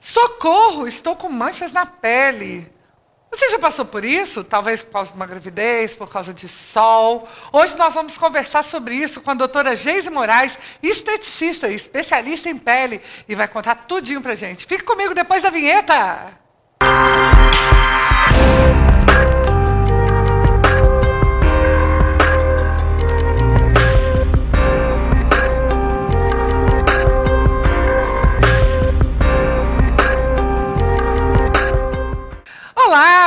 Socorro, 0.00 0.86
estou 0.86 1.14
com 1.14 1.28
manchas 1.28 1.72
na 1.72 1.84
pele. 1.84 2.70
Você 3.30 3.48
já 3.50 3.58
passou 3.60 3.84
por 3.84 4.04
isso? 4.04 4.42
Talvez 4.42 4.82
por 4.82 4.92
causa 4.92 5.10
de 5.12 5.16
uma 5.16 5.26
gravidez, 5.26 5.94
por 5.94 6.10
causa 6.10 6.34
de 6.34 6.48
sol. 6.48 7.28
Hoje 7.52 7.76
nós 7.76 7.94
vamos 7.94 8.18
conversar 8.18 8.64
sobre 8.64 8.96
isso 8.96 9.20
com 9.20 9.30
a 9.30 9.34
doutora 9.34 9.76
Geise 9.76 10.10
Moraes, 10.10 10.58
esteticista 10.82 11.68
e 11.68 11.76
especialista 11.76 12.48
em 12.48 12.58
pele, 12.58 13.00
e 13.28 13.34
vai 13.36 13.46
contar 13.46 13.86
tudinho 13.86 14.20
pra 14.20 14.34
gente. 14.34 14.66
Fique 14.66 14.82
comigo 14.82 15.14
depois 15.14 15.42
da 15.42 15.50
vinheta. 15.50 16.36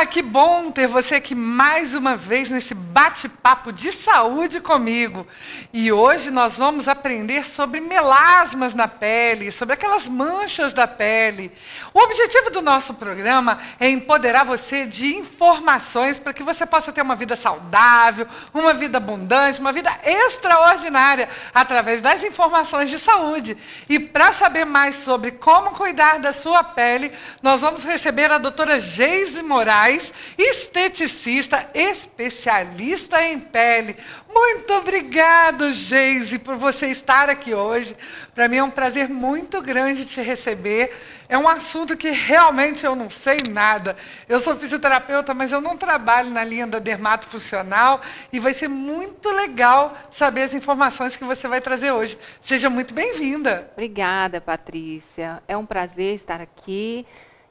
Que 0.09 0.21
bom 0.21 0.69
ter 0.69 0.85
você 0.85 1.15
aqui 1.15 1.33
mais 1.33 1.95
uma 1.95 2.15
vez 2.15 2.49
nesse 2.49 2.73
bate-papo 2.75 3.71
de 3.71 3.91
saúde 3.91 4.59
comigo. 4.59 5.25
E 5.71 5.91
hoje 5.91 6.29
nós 6.29 6.57
vamos 6.57 6.87
aprender 6.87 7.43
sobre 7.43 7.79
melasmas 7.79 8.75
na 8.75 8.87
pele, 8.87 9.51
sobre 9.51 9.73
aquelas 9.73 10.07
manchas 10.07 10.73
da 10.73 10.85
pele. 10.85 11.51
O 11.93 11.99
objetivo 11.99 12.49
do 12.49 12.61
nosso 12.61 12.95
programa 12.95 13.59
é 13.79 13.89
empoderar 13.89 14.43
você 14.43 14.85
de 14.85 15.15
informações 15.15 16.19
para 16.19 16.33
que 16.33 16.43
você 16.43 16.65
possa 16.65 16.91
ter 16.91 17.01
uma 17.01 17.15
vida 17.15 17.35
saudável, 17.35 18.27
uma 18.53 18.73
vida 18.73 18.97
abundante, 18.97 19.59
uma 19.59 19.71
vida 19.71 19.91
extraordinária 20.03 21.29
através 21.53 22.01
das 22.01 22.23
informações 22.23 22.89
de 22.89 22.99
saúde. 22.99 23.57
E 23.87 23.99
para 23.99 24.31
saber 24.31 24.65
mais 24.65 24.95
sobre 24.95 25.31
como 25.31 25.71
cuidar 25.71 26.19
da 26.19 26.33
sua 26.33 26.63
pele, 26.63 27.11
nós 27.41 27.61
vamos 27.61 27.83
receber 27.83 28.31
a 28.31 28.37
doutora 28.37 28.79
Geise 28.79 29.41
Moraes, 29.41 29.92
esteticista, 30.37 31.69
especialista 31.73 33.23
em 33.23 33.39
pele. 33.39 33.95
Muito 34.33 34.73
obrigado, 34.73 35.71
Geise, 35.71 36.39
por 36.39 36.55
você 36.55 36.87
estar 36.87 37.29
aqui 37.29 37.53
hoje. 37.53 37.95
Para 38.33 38.47
mim 38.47 38.57
é 38.57 38.63
um 38.63 38.71
prazer 38.71 39.07
muito 39.07 39.61
grande 39.61 40.05
te 40.05 40.19
receber. 40.19 40.91
É 41.29 41.37
um 41.37 41.47
assunto 41.47 41.95
que 41.95 42.09
realmente 42.09 42.85
eu 42.85 42.95
não 42.95 43.09
sei 43.09 43.37
nada. 43.49 43.95
Eu 44.27 44.39
sou 44.39 44.55
fisioterapeuta, 44.55 45.33
mas 45.33 45.51
eu 45.51 45.61
não 45.61 45.77
trabalho 45.77 46.29
na 46.29 46.43
linha 46.43 46.65
da 46.65 46.79
dermatofuncional 46.79 48.01
e 48.31 48.39
vai 48.39 48.53
ser 48.53 48.67
muito 48.67 49.29
legal 49.29 49.95
saber 50.09 50.43
as 50.43 50.53
informações 50.53 51.15
que 51.15 51.23
você 51.23 51.47
vai 51.47 51.61
trazer 51.61 51.91
hoje. 51.91 52.17
Seja 52.41 52.69
muito 52.69 52.93
bem-vinda. 52.93 53.69
Obrigada, 53.73 54.41
Patrícia. 54.41 55.41
É 55.47 55.55
um 55.55 55.65
prazer 55.65 56.15
estar 56.15 56.41
aqui. 56.41 57.05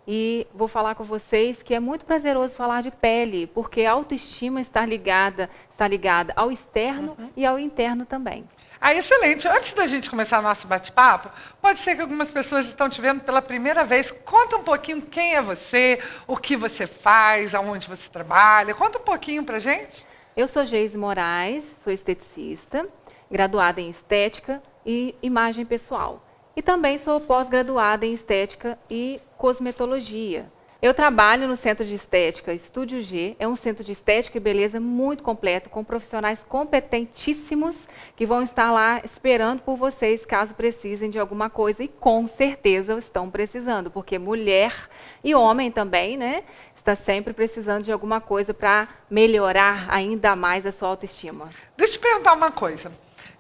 E 0.07 0.47
vou 0.53 0.67
falar 0.67 0.95
com 0.95 1.05
vocês 1.05 1.63
que 1.63 1.75
é 1.75 1.81
muito 1.81 2.05
prazeroso 2.05 2.57
falar 2.57 2.83
de 2.83 2.91
pele, 2.91 3.47
porque 3.47 3.85
a 3.85 3.93
autoestima 3.93 4.61
está 4.61 4.85
ligada, 4.85 5.49
está 5.71 5.87
ligada 5.87 6.33
ao 6.35 6.51
externo 6.51 7.17
uhum. 7.19 7.31
e 7.37 7.47
ao 7.47 7.59
interno 7.59 8.05
também. 8.05 8.45
Ah, 8.81 8.93
excelente. 8.93 9.47
Antes 9.47 9.73
da 9.75 9.87
gente 9.87 10.11
começar 10.11 10.41
o 10.41 10.43
nosso 10.43 10.67
bate-papo, 10.67 11.31
pode 11.61 11.79
ser 11.79 11.95
que 11.95 12.03
algumas 12.03 12.33
pessoas 12.33 12.67
estão 12.67 12.89
te 12.91 13.01
vendo 13.01 13.21
pela 13.21 13.41
primeira 13.41 13.85
vez. 13.85 14.11
Conta 14.11 14.57
um 14.57 14.65
pouquinho 14.65 15.01
quem 15.03 15.37
é 15.37 15.41
você, 15.41 16.03
o 16.27 16.37
que 16.37 16.57
você 16.57 16.85
faz, 16.85 17.55
aonde 17.55 17.87
você 17.87 18.09
trabalha. 18.11 18.75
Conta 18.75 18.99
um 18.99 19.03
pouquinho 19.03 19.45
para 19.45 19.61
gente. 19.61 20.05
Eu 20.37 20.49
sou 20.49 20.67
Geise 20.67 20.99
Moraes, 20.99 21.65
sou 21.85 21.93
esteticista, 21.93 22.89
graduada 23.31 23.81
em 23.81 23.89
estética 23.89 24.61
e 24.85 25.15
imagem 25.23 25.65
pessoal. 25.65 26.21
E 26.57 26.61
também 26.61 26.99
sou 26.99 27.21
pós-graduada 27.21 28.05
em 28.05 28.13
estética 28.13 28.77
e 28.91 29.21
cosmetologia. 29.43 30.49
Eu 30.81 30.95
trabalho 30.95 31.49
no 31.49 31.57
Centro 31.57 31.85
de 31.85 31.95
Estética 31.95 32.55
Estúdio 32.55 33.01
G, 33.01 33.35
é 33.41 33.49
um 33.49 33.57
centro 33.57 33.83
de 33.83 33.91
estética 33.91 34.39
e 34.39 34.41
beleza 34.41 34.79
muito 34.79 35.25
completo, 35.25 35.69
com 35.69 35.83
profissionais 35.83 36.45
competentíssimos 36.49 37.89
que 38.15 38.25
vão 38.25 38.41
estar 38.41 38.71
lá 38.71 39.01
esperando 39.05 39.61
por 39.63 39.77
vocês 39.77 40.25
caso 40.25 40.55
precisem 40.55 41.11
de 41.11 41.19
alguma 41.19 41.51
coisa 41.51 41.83
e 41.83 41.89
com 41.89 42.25
certeza 42.29 42.97
estão 42.97 43.29
precisando, 43.29 43.91
porque 43.91 44.17
mulher 44.17 44.89
e 45.25 45.35
homem 45.35 45.73
também, 45.73 46.17
né, 46.17 46.45
está 46.77 46.95
sempre 46.95 47.33
precisando 47.33 47.83
de 47.83 47.91
alguma 47.91 48.21
coisa 48.21 48.55
para 48.55 48.87
melhorar 49.11 49.89
ainda 49.89 50.37
mais 50.37 50.65
a 50.65 50.71
sua 50.71 50.87
autoestima. 50.87 51.51
Deixa 51.77 51.95
eu 51.95 51.99
te 51.99 52.03
perguntar 52.03 52.33
uma 52.35 52.53
coisa. 52.53 52.93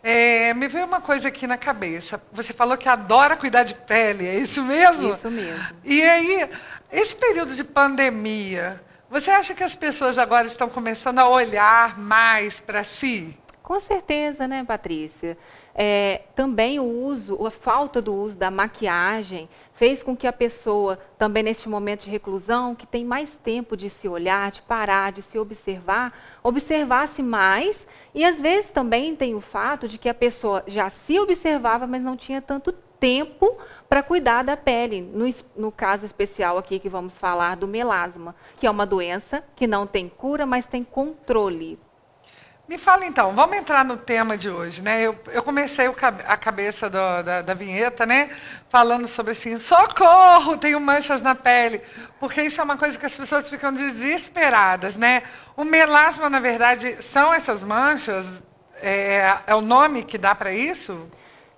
É, 0.02 0.52
me 0.54 0.66
veio 0.66 0.84
uma 0.84 1.00
coisa 1.00 1.28
aqui 1.28 1.46
na 1.46 1.56
cabeça. 1.56 2.20
Você 2.32 2.52
falou 2.52 2.76
que 2.76 2.88
adora 2.88 3.36
cuidar 3.36 3.62
de 3.62 3.74
pele, 3.74 4.26
é 4.26 4.36
isso 4.36 4.62
mesmo? 4.62 5.14
Isso 5.14 5.30
mesmo. 5.30 5.64
E 5.84 6.02
aí, 6.02 6.48
esse 6.90 7.14
período 7.14 7.54
de 7.54 7.62
pandemia, 7.62 8.82
você 9.08 9.30
acha 9.30 9.54
que 9.54 9.62
as 9.62 9.76
pessoas 9.76 10.18
agora 10.18 10.46
estão 10.46 10.68
começando 10.68 11.20
a 11.20 11.28
olhar 11.28 11.98
mais 11.98 12.58
para 12.58 12.82
si? 12.82 13.36
Com 13.62 13.78
certeza, 13.78 14.48
né, 14.48 14.64
Patrícia? 14.64 15.38
É, 15.74 16.22
também 16.34 16.78
o 16.78 16.84
uso, 16.84 17.46
a 17.46 17.50
falta 17.50 18.02
do 18.02 18.14
uso 18.14 18.36
da 18.36 18.50
maquiagem 18.50 19.48
fez 19.74 20.02
com 20.02 20.16
que 20.16 20.26
a 20.26 20.32
pessoa, 20.32 20.98
também 21.16 21.42
neste 21.42 21.68
momento 21.68 22.04
de 22.04 22.10
reclusão, 22.10 22.74
que 22.74 22.86
tem 22.86 23.04
mais 23.04 23.34
tempo 23.36 23.76
de 23.76 23.88
se 23.88 24.06
olhar, 24.06 24.50
de 24.50 24.62
parar, 24.62 25.12
de 25.12 25.22
se 25.22 25.38
observar, 25.38 26.12
observasse 26.42 27.22
mais. 27.22 27.86
E 28.14 28.24
às 28.24 28.38
vezes 28.38 28.70
também 28.70 29.16
tem 29.16 29.34
o 29.34 29.40
fato 29.40 29.88
de 29.88 29.96
que 29.96 30.08
a 30.08 30.14
pessoa 30.14 30.62
já 30.66 30.90
se 30.90 31.18
observava, 31.18 31.86
mas 31.86 32.04
não 32.04 32.16
tinha 32.16 32.42
tanto 32.42 32.72
tempo 33.02 33.56
para 33.88 34.02
cuidar 34.02 34.44
da 34.44 34.56
pele. 34.56 35.00
No, 35.00 35.28
no, 35.56 35.72
caso 35.72 36.06
especial 36.06 36.56
aqui 36.58 36.78
que 36.78 36.88
vamos 36.88 37.18
falar 37.18 37.56
do 37.56 37.66
melasma, 37.66 38.36
que 38.56 38.66
é 38.66 38.70
uma 38.70 38.86
doença 38.86 39.42
que 39.56 39.66
não 39.66 39.88
tem 39.88 40.08
cura, 40.08 40.46
mas 40.46 40.66
tem 40.66 40.84
controle. 40.84 41.78
Me 42.68 42.78
fala 42.78 43.04
então, 43.04 43.32
vamos 43.34 43.56
entrar 43.56 43.84
no 43.84 43.96
tema 43.96 44.38
de 44.38 44.48
hoje, 44.48 44.82
né? 44.82 45.02
Eu, 45.02 45.18
eu 45.32 45.42
comecei 45.42 45.88
o, 45.88 45.96
a 46.26 46.36
cabeça 46.36 46.88
do, 46.88 47.22
da, 47.22 47.42
da, 47.42 47.54
vinheta, 47.54 48.06
né? 48.06 48.30
Falando 48.68 49.08
sobre 49.08 49.32
assim, 49.32 49.58
socorro, 49.58 50.56
tenho 50.56 50.80
manchas 50.80 51.20
na 51.20 51.34
pele. 51.34 51.80
Porque 52.20 52.40
isso 52.40 52.60
é 52.60 52.64
uma 52.64 52.76
coisa 52.76 52.96
que 52.96 53.04
as 53.04 53.16
pessoas 53.16 53.50
ficam 53.50 53.72
desesperadas, 53.72 54.94
né? 54.94 55.24
O 55.56 55.64
melasma, 55.64 56.30
na 56.30 56.38
verdade, 56.38 57.02
são 57.02 57.34
essas 57.34 57.64
manchas? 57.64 58.40
É, 58.80 59.38
é 59.46 59.54
o 59.54 59.60
nome 59.60 60.04
que 60.04 60.16
dá 60.16 60.34
para 60.34 60.52
isso? 60.52 61.08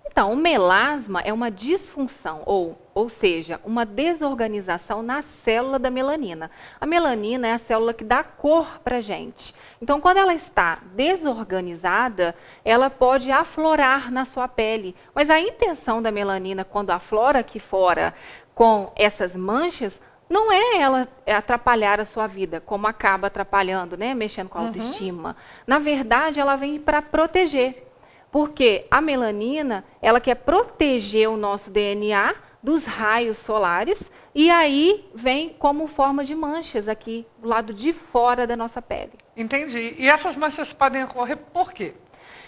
Então, 0.07 0.33
o 0.33 0.37
melasma 0.37 1.21
é 1.21 1.33
uma 1.33 1.51
disfunção, 1.51 2.43
ou, 2.47 2.79
ou 2.95 3.11
seja, 3.11 3.61
uma 3.65 3.85
desorganização 3.85 5.03
na 5.03 5.23
célula 5.23 5.79
da 5.79 5.91
melanina. 5.91 6.51
A 6.81 6.87
melanina 6.87 7.49
é 7.49 7.53
a 7.53 7.59
célula 7.59 7.93
que 7.93 8.05
dá 8.05 8.23
cor 8.23 8.81
para 8.83 8.99
a 8.99 9.01
gente. 9.01 9.55
Então, 9.81 10.01
quando 10.01 10.19
ela 10.19 10.35
está 10.35 10.79
desorganizada, 10.95 12.35
ela 12.65 12.89
pode 12.89 13.31
aflorar 13.31 14.11
na 14.11 14.25
sua 14.25 14.49
pele. 14.49 14.95
Mas 15.15 15.31
a 15.31 15.41
intenção 15.41 16.01
da 16.01 16.11
melanina, 16.11 16.65
quando 16.65 16.91
aflora 16.91 17.41
aqui 17.41 17.59
fora 17.59 18.15
com 18.55 18.93
essas 18.97 19.35
manchas, 19.35 20.01
não 20.29 20.51
é 20.51 20.79
ela 20.79 21.09
atrapalhar 21.27 22.01
a 22.01 22.05
sua 22.05 22.27
vida, 22.27 22.61
como 22.61 22.87
acaba 22.87 23.27
atrapalhando, 23.27 23.97
né, 23.97 24.15
mexendo 24.15 24.49
com 24.49 24.59
a 24.59 24.63
uhum. 24.63 24.67
autoestima. 24.69 25.29
Uhum. 25.31 25.35
Na 25.67 25.79
verdade, 25.79 26.41
ela 26.41 26.57
vem 26.57 26.79
para 26.79 27.03
proteger. 27.03 27.87
Porque 28.31 28.87
a 28.91 29.01
melanina, 29.01 29.85
ela 30.03 30.21
quer 30.21 30.35
proteger 30.35 31.29
o 31.29 31.37
nosso 31.37 31.71
DNA 31.71 32.35
dos 32.65 32.87
raios 32.87 33.37
solares 33.37 34.11
e 34.35 34.51
aí 34.51 35.07
vem 35.15 35.51
como 35.51 35.87
forma 35.87 36.25
de 36.25 36.35
manchas 36.35 36.89
aqui 36.89 37.27
do 37.39 37.47
lado 37.47 37.75
de 37.75 37.93
fora 37.93 38.47
da 38.47 38.57
nossa 38.57 38.81
pele. 38.81 39.13
Entendi. 39.37 39.95
E 39.99 40.09
essas 40.09 40.35
manchas 40.35 40.73
podem 40.73 41.05
ocorrer 41.05 41.37
por 41.37 41.75
quê? 41.75 41.93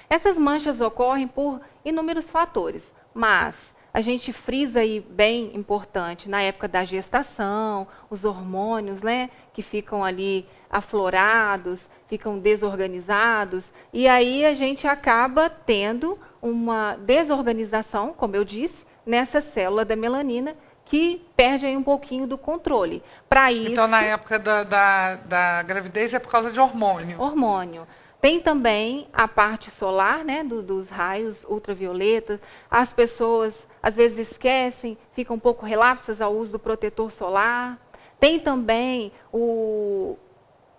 Essas 0.09 0.39
manchas 0.39 0.81
ocorrem 0.81 1.29
por 1.29 1.61
inúmeros 1.85 2.31
fatores, 2.31 2.95
mas 3.13 3.75
a 3.93 4.01
gente 4.01 4.33
frisa 4.33 4.81
aí 4.81 5.01
bem 5.01 5.51
importante 5.55 6.31
na 6.31 6.41
época 6.41 6.67
da 6.67 6.83
gestação, 6.83 7.87
os 8.09 8.25
hormônios, 8.25 9.03
né, 9.03 9.29
que 9.53 9.63
ficam 9.63 10.03
ali 10.03 10.47
aflorados, 10.71 11.89
ficam 12.07 12.39
desorganizados, 12.39 13.71
e 13.93 14.09
aí 14.09 14.47
a 14.47 14.55
gente 14.55 14.87
acaba 14.87 15.51
tendo 15.51 16.19
uma 16.41 16.97
desorganização, 16.97 18.15
como 18.15 18.35
eu 18.37 18.45
disse, 18.45 18.87
nessa 19.07 19.41
célula 19.41 19.85
da 19.85 19.95
melanina 19.95 20.57
que 20.85 21.25
perde 21.37 21.67
aí 21.67 21.77
um 21.77 21.83
pouquinho 21.83 22.27
do 22.27 22.39
controle. 22.39 23.03
Para 23.29 23.53
isso. 23.53 23.73
Então, 23.73 23.89
na 23.89 24.03
época 24.03 24.39
da, 24.39 24.63
da, 24.65 25.15
da, 25.17 25.63
gravidez 25.63 26.15
é 26.15 26.19
por 26.19 26.31
causa 26.31 26.51
de 26.51 26.61
hormônio. 26.61 27.21
Hormônio. 27.21 27.87
Tem 28.21 28.41
também 28.41 29.09
a 29.13 29.29
parte 29.29 29.71
solar, 29.71 30.25
né, 30.25 30.43
do, 30.43 30.63
dos 30.63 30.89
raios 30.89 31.45
ultravioletas. 31.45 32.41
As 32.71 32.93
pessoas 32.93 33.67
às 33.83 33.95
vezes 33.95 34.31
esquecem, 34.31 34.97
ficam 35.13 35.37
um 35.37 35.41
pouco 35.41 35.67
relapsas 35.67 36.21
ao 36.21 36.33
uso 36.33 36.53
do 36.53 36.59
protetor 36.59 37.11
solar. 37.11 37.79
Tem 38.19 38.41
também 38.41 39.13
o, 39.33 40.17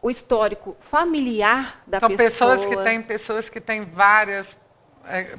o 0.01 0.09
histórico 0.09 0.75
familiar 0.79 1.81
da 1.85 1.97
então, 1.97 2.09
pessoa. 2.15 2.51
Pessoas 2.51 2.65
que 2.65 2.83
têm 2.83 3.01
pessoas 3.01 3.49
que 3.49 3.61
têm 3.61 3.85
várias 3.85 4.57
é, 5.07 5.37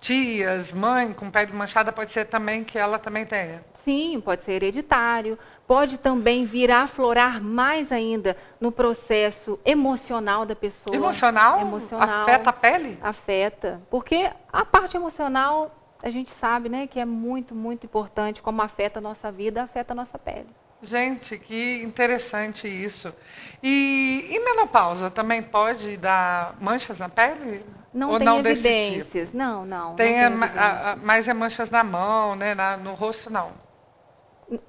tias, 0.00 0.72
mãe 0.72 1.12
com 1.12 1.30
pele 1.30 1.52
manchada, 1.52 1.92
pode 1.92 2.10
ser 2.10 2.26
também 2.26 2.64
que 2.64 2.78
ela 2.78 2.98
também 2.98 3.24
tenha. 3.24 3.62
Sim, 3.84 4.20
pode 4.20 4.42
ser 4.42 4.52
hereditário, 4.52 5.38
pode 5.66 5.98
também 5.98 6.44
vir 6.44 6.70
a 6.70 6.82
aflorar 6.82 7.42
mais 7.42 7.90
ainda 7.90 8.36
no 8.60 8.70
processo 8.70 9.58
emocional 9.64 10.44
da 10.44 10.54
pessoa. 10.54 10.94
Emocional? 10.94 11.60
Emocional. 11.60 12.22
Afeta 12.22 12.50
a 12.50 12.52
pele? 12.52 12.98
Afeta. 13.00 13.80
Porque 13.88 14.30
a 14.52 14.64
parte 14.64 14.96
emocional, 14.96 15.74
a 16.02 16.10
gente 16.10 16.30
sabe 16.30 16.68
né, 16.68 16.86
que 16.86 17.00
é 17.00 17.04
muito, 17.04 17.54
muito 17.54 17.86
importante, 17.86 18.42
como 18.42 18.60
afeta 18.60 18.98
a 18.98 19.02
nossa 19.02 19.30
vida, 19.32 19.62
afeta 19.62 19.92
a 19.92 19.96
nossa 19.96 20.18
pele. 20.18 20.48
Gente, 20.82 21.38
que 21.38 21.82
interessante 21.82 22.66
isso. 22.66 23.14
E, 23.62 24.26
e 24.30 24.40
menopausa 24.40 25.10
também 25.10 25.42
pode 25.42 25.96
dar 25.98 26.56
manchas 26.60 26.98
na 26.98 27.08
pele? 27.08 27.64
Não 27.92 28.10
Ou 28.10 28.18
tem 28.18 28.24
não 28.26 28.38
evidências. 28.38 29.28
tipo? 29.30 29.36
Não, 29.36 29.64
não. 29.66 29.94
Tem, 29.96 30.28
não 30.30 30.40
tem 30.48 30.58
a- 30.58 30.92
a- 30.92 30.96
mais 30.96 31.26
é 31.26 31.34
manchas 31.34 31.70
na 31.70 31.82
mão, 31.82 32.36
né? 32.36 32.54
na- 32.54 32.76
no 32.76 32.94
rosto, 32.94 33.28
não. 33.30 33.50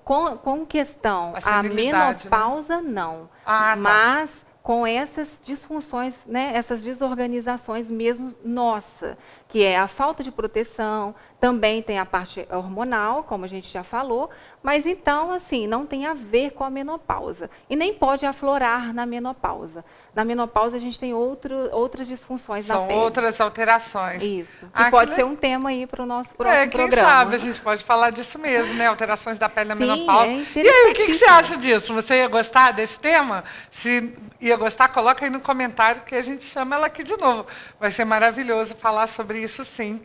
Com, 0.04 0.38
com 0.38 0.66
questão, 0.66 1.34
A 1.44 1.60
a, 1.60 1.64
né? 1.64 1.70
menopausa, 1.70 2.82
não. 2.82 3.30
Ah, 3.46 3.72
tá. 3.72 3.76
Mas 3.78 4.46
com 4.62 4.86
essas 4.86 5.40
disfunções, 5.44 6.24
né, 6.28 6.52
essas 6.54 6.84
desorganizações 6.84 7.90
mesmo 7.90 8.32
nossa, 8.46 9.18
que 9.52 9.62
é 9.64 9.78
a 9.78 9.86
falta 9.88 10.24
de 10.24 10.32
proteção, 10.32 11.14
também 11.40 11.82
tem 11.82 12.00
a 12.00 12.06
parte 12.06 12.48
hormonal, 12.52 13.24
como 13.24 13.44
a 13.44 13.48
gente 13.48 13.70
já 13.70 13.84
falou, 13.84 14.30
mas 14.64 14.86
então, 14.86 15.34
assim, 15.34 15.68
não 15.68 15.86
tem 15.86 16.06
a 16.06 16.14
ver 16.14 16.52
com 16.52 16.64
a 16.64 16.70
menopausa. 16.70 17.50
E 17.70 17.76
nem 17.76 17.94
pode 17.94 18.26
aflorar 18.26 18.94
na 18.94 19.06
menopausa. 19.06 19.84
Na 20.16 20.24
menopausa, 20.24 20.78
a 20.78 20.80
gente 20.80 20.98
tem 21.00 21.14
outro, 21.14 21.54
outras 21.74 22.08
disfunções 22.08 22.68
na 22.68 22.76
São 22.76 22.88
pele. 22.88 23.00
outras 23.00 23.42
alterações. 23.42 24.22
Isso. 24.24 24.68
Ah, 24.74 24.78
que 24.80 24.86
que 24.86 24.92
pode 24.92 25.10
le- 25.10 25.16
ser 25.16 25.26
um 25.26 25.36
tema 25.36 25.70
aí 25.70 25.86
para 25.88 26.04
o 26.04 26.06
nosso 26.06 26.34
próximo 26.36 26.62
É, 26.62 26.68
quem 26.68 26.80
programa. 26.80 27.10
sabe 27.10 27.36
a 27.36 27.40
gente 27.40 27.60
pode 27.60 27.84
falar 27.84 28.12
disso 28.12 28.38
mesmo, 28.40 28.76
né? 28.76 28.88
Alterações 28.88 29.38
da 29.40 29.50
pele 29.50 29.70
na 29.70 29.76
Sim, 29.76 29.82
menopausa. 29.88 30.32
é 30.32 30.46
e 30.56 30.68
aí, 30.70 30.92
o 30.92 30.94
que, 30.94 31.06
que 31.08 31.14
você 31.16 31.26
acha 31.26 31.58
disso? 31.58 31.94
Você 31.94 32.16
ia 32.16 32.28
gostar 32.28 32.72
desse 32.72 33.00
tema? 33.00 33.44
Se 33.72 34.14
ia 34.40 34.58
gostar, 34.58 34.90
coloca 34.90 35.26
aí 35.26 35.30
no 35.32 35.40
comentário 35.40 36.02
que 36.02 36.14
a 36.16 36.22
gente 36.22 36.44
chama 36.44 36.76
ela 36.76 36.88
aqui 36.88 37.04
de 37.04 37.16
novo. 37.18 37.46
Vai 37.80 37.90
ser 37.90 38.06
maravilhoso 38.06 38.76
falar 38.76 39.08
sobre 39.08 39.41
isso 39.44 39.64
sim. 39.64 40.02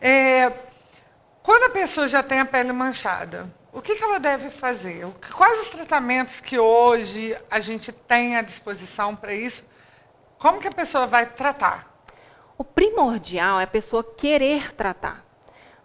É, 0.00 0.52
quando 1.42 1.64
a 1.64 1.70
pessoa 1.70 2.08
já 2.08 2.22
tem 2.22 2.40
a 2.40 2.44
pele 2.44 2.72
manchada, 2.72 3.48
o 3.72 3.80
que, 3.80 3.94
que 3.94 4.02
ela 4.02 4.18
deve 4.18 4.50
fazer? 4.50 5.06
Quais 5.34 5.60
os 5.60 5.70
tratamentos 5.70 6.40
que 6.40 6.58
hoje 6.58 7.36
a 7.50 7.60
gente 7.60 7.92
tem 7.92 8.36
à 8.36 8.42
disposição 8.42 9.14
para 9.14 9.32
isso? 9.32 9.64
Como 10.38 10.60
que 10.60 10.68
a 10.68 10.72
pessoa 10.72 11.06
vai 11.06 11.26
tratar? 11.26 11.88
O 12.56 12.64
primordial 12.64 13.60
é 13.60 13.64
a 13.64 13.68
pessoa 13.68 14.02
querer 14.02 14.72
tratar. 14.72 15.24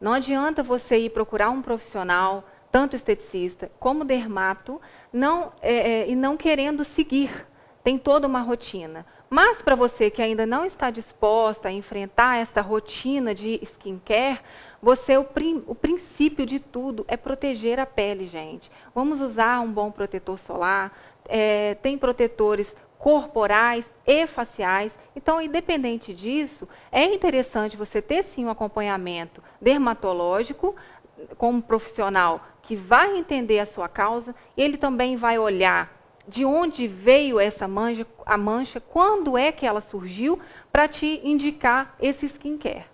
Não 0.02 0.14
adianta 0.14 0.64
você 0.64 0.98
ir 0.98 1.12
procurar 1.12 1.50
um 1.50 1.62
profissional, 1.62 2.44
tanto 2.72 2.96
esteticista 2.96 3.72
como 3.80 4.04
dermato, 4.04 4.82
não, 5.12 5.54
é, 5.62 5.74
é, 5.74 6.10
e 6.10 6.16
não 6.16 6.36
querendo 6.36 6.84
seguir. 6.84 7.48
Tem 7.84 7.98
toda 7.98 8.28
uma 8.28 8.42
rotina. 8.42 9.06
Mas 9.34 9.64
para 9.64 9.74
você 9.74 10.12
que 10.12 10.22
ainda 10.22 10.46
não 10.46 10.64
está 10.64 10.92
disposta 10.92 11.68
a 11.68 11.72
enfrentar 11.72 12.38
esta 12.38 12.62
rotina 12.62 13.34
de 13.34 13.60
skincare, 13.64 14.40
você 14.80 15.18
o, 15.18 15.24
prin- 15.24 15.64
o 15.66 15.74
princípio 15.74 16.46
de 16.46 16.60
tudo 16.60 17.04
é 17.08 17.18
proteger 17.18 17.80
a 17.80 17.86
pele, 17.88 18.28
gente. 18.28 18.72
Vamos 18.94 19.20
usar 19.22 19.60
um 19.60 19.72
bom 19.72 19.90
protetor 19.90 20.38
solar. 20.38 20.92
é, 21.28 21.74
tem 21.82 21.98
protetores 21.98 22.76
corporais 23.00 23.92
e 24.06 24.28
faciais. 24.28 24.96
Então, 25.16 25.42
independente 25.42 26.14
disso, 26.14 26.70
é 26.92 27.04
interessante 27.04 27.76
você 27.76 28.04
ter 28.04 28.22
sim 28.22 28.46
um 28.46 28.52
acompanhamento 28.52 29.42
dermatológico 29.60 30.76
com 31.40 31.54
um 31.54 31.62
profissional 31.62 32.40
que 32.62 32.76
vai 32.76 33.18
entender 33.18 33.58
a 33.58 33.66
sua 33.66 33.90
causa, 33.90 34.36
ele 34.56 34.78
também 34.78 35.16
vai 35.16 35.40
olhar 35.40 36.03
de 36.28 36.46
onde 36.46 36.88
veio 36.88 37.40
essa 37.40 37.68
mancha, 37.68 38.06
a 38.26 38.38
mancha, 38.38 38.80
quando 38.80 39.38
é 39.38 39.52
que 39.52 39.66
ela 39.66 39.82
surgiu, 39.82 40.40
para 40.72 40.88
te 40.88 41.20
indicar 41.24 41.96
esse 42.00 42.26
skincare. 42.26 42.86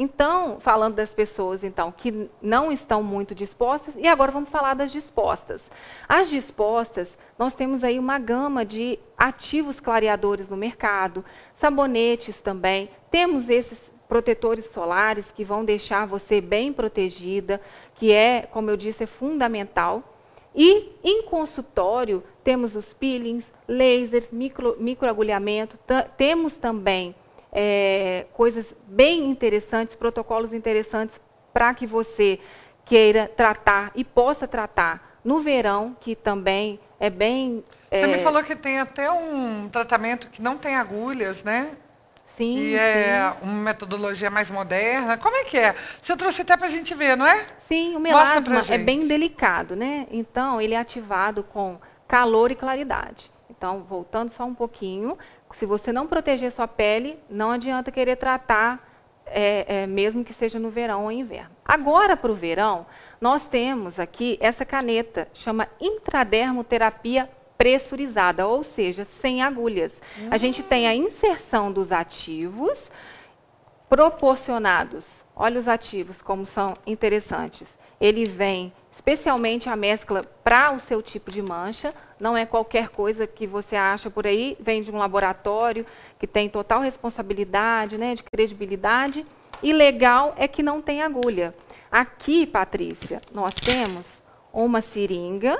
Então, 0.00 0.60
falando 0.60 0.94
das 0.94 1.12
pessoas 1.12 1.64
então 1.64 1.90
que 1.90 2.30
não 2.40 2.70
estão 2.70 3.02
muito 3.02 3.34
dispostas, 3.34 3.96
e 3.96 4.06
agora 4.06 4.30
vamos 4.30 4.48
falar 4.48 4.74
das 4.74 4.92
dispostas. 4.92 5.60
As 6.08 6.30
dispostas, 6.30 7.18
nós 7.36 7.52
temos 7.52 7.82
aí 7.82 7.98
uma 7.98 8.16
gama 8.16 8.64
de 8.64 8.96
ativos 9.16 9.80
clareadores 9.80 10.48
no 10.48 10.56
mercado, 10.56 11.24
sabonetes 11.52 12.40
também. 12.40 12.88
Temos 13.10 13.48
esses 13.48 13.90
protetores 14.08 14.66
solares 14.66 15.32
que 15.32 15.44
vão 15.44 15.64
deixar 15.64 16.06
você 16.06 16.40
bem 16.40 16.72
protegida, 16.72 17.60
que 17.96 18.12
é, 18.12 18.48
como 18.52 18.70
eu 18.70 18.76
disse, 18.76 19.02
é 19.02 19.06
fundamental. 19.06 20.17
E 20.54 20.92
em 21.04 21.22
consultório 21.22 22.22
temos 22.42 22.74
os 22.74 22.92
peelings, 22.92 23.52
lasers, 23.68 24.30
micro, 24.32 24.76
microagulhamento, 24.78 25.78
temos 26.16 26.54
também 26.54 27.14
é, 27.52 28.26
coisas 28.32 28.74
bem 28.86 29.30
interessantes, 29.30 29.94
protocolos 29.94 30.52
interessantes 30.52 31.20
para 31.52 31.74
que 31.74 31.86
você 31.86 32.38
queira 32.84 33.30
tratar 33.36 33.92
e 33.94 34.04
possa 34.04 34.48
tratar 34.48 35.18
no 35.24 35.40
verão, 35.40 35.96
que 36.00 36.16
também 36.16 36.80
é 36.98 37.10
bem. 37.10 37.62
Você 37.90 38.04
é, 38.04 38.06
me 38.06 38.18
falou 38.18 38.42
que 38.42 38.56
tem 38.56 38.78
até 38.78 39.10
um 39.10 39.68
tratamento 39.68 40.28
que 40.28 40.40
não 40.40 40.56
tem 40.56 40.74
agulhas, 40.74 41.42
né? 41.42 41.72
Sim, 42.38 42.56
E 42.56 42.70
sim. 42.70 42.76
é 42.76 43.34
uma 43.42 43.52
metodologia 43.52 44.30
mais 44.30 44.48
moderna. 44.48 45.18
Como 45.18 45.36
é 45.36 45.42
que 45.42 45.58
é? 45.58 45.74
Você 46.00 46.16
trouxe 46.16 46.42
até 46.42 46.56
para 46.56 46.68
a 46.68 46.70
gente 46.70 46.94
ver, 46.94 47.16
não 47.16 47.26
é? 47.26 47.44
Sim, 47.58 47.96
o 47.96 47.98
melasma 47.98 48.62
é 48.70 48.78
bem 48.78 49.08
delicado, 49.08 49.74
né? 49.74 50.06
Então, 50.08 50.60
ele 50.60 50.72
é 50.72 50.78
ativado 50.78 51.42
com 51.42 51.80
calor 52.06 52.52
e 52.52 52.54
claridade. 52.54 53.28
Então, 53.50 53.82
voltando 53.82 54.30
só 54.30 54.44
um 54.44 54.54
pouquinho, 54.54 55.18
se 55.50 55.66
você 55.66 55.92
não 55.92 56.06
proteger 56.06 56.52
sua 56.52 56.68
pele, 56.68 57.18
não 57.28 57.50
adianta 57.50 57.90
querer 57.90 58.14
tratar, 58.14 58.88
é, 59.26 59.82
é, 59.82 59.86
mesmo 59.88 60.24
que 60.24 60.32
seja 60.32 60.60
no 60.60 60.70
verão 60.70 61.04
ou 61.04 61.12
inverno. 61.12 61.50
Agora, 61.64 62.16
para 62.16 62.30
o 62.30 62.34
verão, 62.36 62.86
nós 63.20 63.46
temos 63.46 63.98
aqui 63.98 64.38
essa 64.40 64.64
caneta, 64.64 65.26
chama 65.34 65.66
intradermoterapia 65.80 67.28
pressurizada, 67.58 68.46
ou 68.46 68.62
seja, 68.62 69.04
sem 69.04 69.42
agulhas. 69.42 70.00
A 70.30 70.38
gente 70.38 70.62
tem 70.62 70.86
a 70.86 70.94
inserção 70.94 71.70
dos 71.70 71.90
ativos 71.90 72.90
proporcionados. 73.88 75.04
Olha 75.34 75.58
os 75.58 75.68
ativos 75.68 76.22
como 76.22 76.46
são 76.46 76.74
interessantes. 76.86 77.76
Ele 78.00 78.24
vem 78.24 78.72
especialmente 78.92 79.68
a 79.68 79.76
mescla 79.76 80.24
para 80.42 80.72
o 80.72 80.80
seu 80.80 81.00
tipo 81.00 81.30
de 81.30 81.40
mancha, 81.40 81.94
não 82.18 82.36
é 82.36 82.44
qualquer 82.44 82.88
coisa 82.88 83.28
que 83.28 83.46
você 83.46 83.76
acha 83.76 84.10
por 84.10 84.26
aí, 84.26 84.56
vem 84.58 84.82
de 84.82 84.90
um 84.90 84.98
laboratório 84.98 85.86
que 86.18 86.26
tem 86.26 86.48
total 86.48 86.80
responsabilidade, 86.80 87.96
né, 87.96 88.16
de 88.16 88.24
credibilidade, 88.24 89.24
e 89.62 89.72
legal 89.72 90.34
é 90.36 90.48
que 90.48 90.64
não 90.64 90.82
tem 90.82 91.00
agulha. 91.00 91.54
Aqui, 91.90 92.44
Patrícia, 92.44 93.20
nós 93.32 93.54
temos 93.54 94.22
uma 94.52 94.80
seringa, 94.80 95.58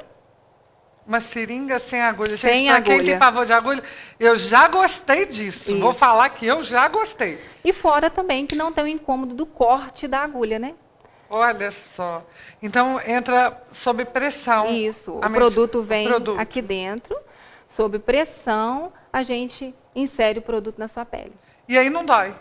Uma 1.08 1.20
seringa 1.20 1.78
sem 1.78 2.02
agulha. 2.02 2.36
Gente, 2.36 2.50
Sem 2.52 2.66
para 2.66 2.82
quem 2.82 2.94
agulha. 2.96 3.10
tem 3.10 3.18
pavor 3.18 3.46
de 3.46 3.52
agulha, 3.54 3.82
eu 4.20 4.36
já 4.36 4.68
gostei 4.68 5.24
disso. 5.24 5.70
Isso. 5.70 5.80
Vou 5.80 5.94
falar 5.94 6.28
que 6.28 6.44
eu 6.46 6.62
já 6.62 6.86
gostei. 6.86 7.40
e 7.64 7.72
fora 7.72 8.10
também 8.10 8.46
que 8.46 8.54
não 8.54 8.70
tem 8.70 8.84
o 8.84 8.86
incômodo 8.86 9.34
do 9.34 9.46
corte 9.46 10.06
da 10.06 10.20
agulha, 10.20 10.58
né? 10.58 10.74
Olha 11.30 11.70
só. 11.70 12.22
Então, 12.62 13.00
entra 13.06 13.58
sob 13.72 14.04
pressão. 14.04 14.68
Isso, 14.68 15.12
o 15.16 15.20
produto 15.30 15.78
o 15.78 15.82
vem 15.82 16.06
produto. 16.06 16.38
aqui 16.38 16.60
dentro, 16.60 17.16
sob 17.74 17.98
pressão, 17.98 18.92
a 19.10 19.22
gente 19.22 19.74
insere 19.94 20.40
o 20.40 20.42
produto 20.42 20.78
na 20.78 20.88
sua 20.88 21.06
pele. 21.06 21.32
E 21.66 21.78
aí 21.78 21.88
não 21.88 22.04
dói. 22.04 22.34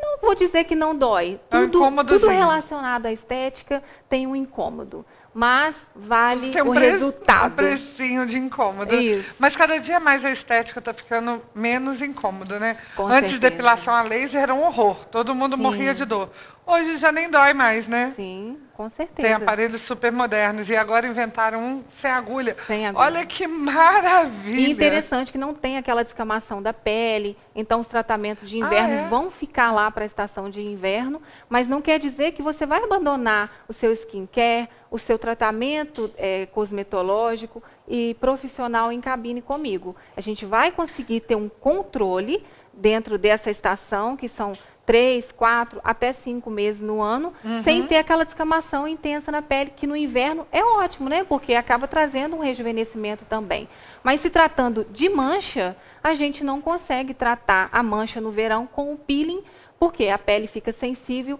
Não 0.00 0.18
vou 0.20 0.34
dizer 0.34 0.64
que 0.64 0.74
não 0.74 0.94
dói. 0.96 1.40
É 1.50 1.58
um 1.58 1.68
Tudo, 1.68 2.04
tudo 2.04 2.28
relacionado 2.28 3.06
à 3.06 3.12
estética 3.12 3.82
tem 4.08 4.26
um 4.26 4.34
incômodo. 4.36 5.04
Mas 5.34 5.76
vale 5.94 6.50
Tem 6.50 6.62
um, 6.62 6.70
o 6.70 6.74
pre- 6.74 6.90
resultado. 6.90 7.52
um 7.52 7.56
precinho 7.56 8.26
de 8.26 8.38
incômodo. 8.38 8.94
Isso. 8.94 9.34
Mas 9.38 9.54
cada 9.54 9.78
dia 9.78 10.00
mais 10.00 10.24
a 10.24 10.30
estética 10.30 10.78
está 10.80 10.92
ficando 10.92 11.40
menos 11.54 12.02
incômodo, 12.02 12.58
né? 12.58 12.76
Com 12.96 13.06
Antes, 13.06 13.32
certeza. 13.32 13.40
depilação 13.50 13.94
a 13.94 14.02
laser 14.02 14.42
era 14.42 14.54
um 14.54 14.64
horror. 14.64 15.04
Todo 15.06 15.34
mundo 15.34 15.54
Sim. 15.56 15.62
morria 15.62 15.94
de 15.94 16.04
dor. 16.04 16.30
Hoje 16.66 16.96
já 16.96 17.12
nem 17.12 17.30
dói 17.30 17.52
mais, 17.54 17.86
né? 17.86 18.12
Sim, 18.16 18.58
com 18.78 18.88
Tem 18.88 19.06
certeza. 19.06 19.36
aparelhos 19.38 19.80
super 19.82 20.12
modernos. 20.12 20.70
E 20.70 20.76
agora 20.76 21.04
inventaram 21.04 21.58
um 21.60 21.82
sem 21.90 22.08
agulha. 22.08 22.56
Sem 22.64 22.86
agulha. 22.86 23.04
Olha 23.06 23.26
que 23.26 23.44
maravilha. 23.48 24.68
E 24.68 24.70
interessante 24.70 25.32
que 25.32 25.36
não 25.38 25.52
tem 25.52 25.76
aquela 25.76 26.04
descamação 26.04 26.62
da 26.62 26.72
pele, 26.72 27.36
então 27.56 27.80
os 27.80 27.88
tratamentos 27.88 28.48
de 28.48 28.62
Ah, 28.62 28.66
inverno 28.66 28.94
é? 28.94 29.08
vão 29.08 29.32
ficar 29.32 29.72
lá 29.72 29.90
para 29.90 30.04
a 30.04 30.06
estação 30.06 30.48
de 30.48 30.60
inverno, 30.62 31.20
mas 31.48 31.66
não 31.66 31.82
quer 31.82 31.98
dizer 31.98 32.30
que 32.30 32.40
você 32.40 32.64
vai 32.64 32.80
abandonar 32.84 33.50
o 33.66 33.72
seu 33.72 33.92
skincare, 33.92 34.68
o 34.92 34.98
seu 34.98 35.18
tratamento 35.18 36.08
é, 36.16 36.46
cosmetológico 36.46 37.60
e 37.88 38.14
profissional 38.14 38.92
em 38.92 39.00
cabine 39.00 39.40
comigo. 39.40 39.96
A 40.16 40.20
gente 40.20 40.44
vai 40.44 40.70
conseguir 40.70 41.20
ter 41.20 41.34
um 41.34 41.48
controle 41.48 42.44
dentro 42.72 43.18
dessa 43.18 43.50
estação, 43.50 44.16
que 44.16 44.28
são 44.28 44.52
três, 44.86 45.30
quatro, 45.30 45.80
até 45.84 46.14
cinco 46.14 46.48
meses 46.48 46.80
no 46.80 47.02
ano, 47.02 47.34
uhum. 47.44 47.62
sem 47.62 47.86
ter 47.86 47.96
aquela 47.96 48.24
descamação 48.24 48.88
intensa 48.88 49.30
na 49.30 49.42
pele, 49.42 49.72
que 49.76 49.86
no 49.86 49.94
inverno 49.94 50.46
é 50.50 50.64
ótimo, 50.64 51.10
né? 51.10 51.24
Porque 51.24 51.54
acaba 51.54 51.86
trazendo 51.86 52.36
um 52.36 52.40
rejuvenescimento 52.40 53.26
também. 53.26 53.68
Mas 54.02 54.20
se 54.20 54.30
tratando 54.30 54.86
de 54.90 55.08
mancha, 55.10 55.76
a 56.02 56.14
gente 56.14 56.42
não 56.42 56.60
consegue 56.60 57.12
tratar 57.12 57.68
a 57.70 57.82
mancha 57.82 58.18
no 58.18 58.30
verão 58.30 58.66
com 58.66 58.92
o 58.92 58.96
peeling, 58.96 59.42
porque 59.78 60.08
a 60.08 60.18
pele 60.18 60.46
fica 60.46 60.72
sensível, 60.72 61.38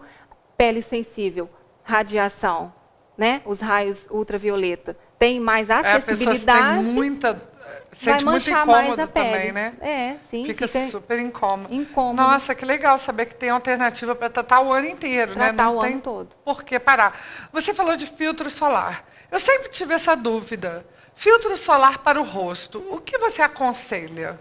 pele 0.57 0.83
sensível, 0.83 1.49
radiação, 1.83 2.71
né? 3.17 3.41
Os 3.47 3.61
raios 3.61 4.07
ultravioleta 4.11 4.95
tem 5.19 5.41
mais 5.41 5.71
acessibilidade. 5.71 6.49
É, 6.49 6.81
a 6.81 6.83
tem 6.85 6.93
muita 6.93 7.49
sente 7.91 8.25
muito 8.25 8.51
incômodo 8.51 9.07
também, 9.09 9.53
né? 9.53 9.75
É, 9.81 10.17
sim. 10.29 10.45
Fica, 10.45 10.69
fica, 10.69 10.91
super 10.91 11.19
incômodo. 11.19 11.75
incômodo. 11.75 12.23
Nossa, 12.23 12.55
que 12.55 12.65
legal 12.65 12.99
saber 12.99 13.27
que 13.27 13.35
tem 13.35 13.51
alternativa 13.51 14.15
para 14.15 14.29
tratar 14.29 14.61
o 14.61 14.73
ano 14.73 14.87
inteiro, 14.87 15.35
tratar 15.35 15.53
né? 15.53 15.63
Não 15.63 15.77
o 15.79 15.81
tem 15.81 15.93
ano 15.93 16.01
todo. 16.01 16.29
Por 16.45 16.63
que 16.63 16.79
parar? 16.79 17.19
Você 17.53 17.73
falou 17.73 17.97
de 17.97 18.07
filtro 18.07 18.51
solar. 18.51 19.05
Eu 19.31 19.39
sempre 19.39 19.69
tive 19.69 19.95
essa 19.95 20.15
dúvida. 20.15 20.87
Filtro 21.15 21.57
solar 21.57 21.99
para 21.99 22.21
o 22.21 22.25
rosto, 22.25 22.79
o 22.91 23.01
que 23.01 23.19
você 23.19 23.43
aconselha? 23.43 24.39